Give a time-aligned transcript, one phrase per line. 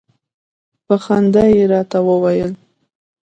[0.85, 2.51] په خندا يې راته وویل.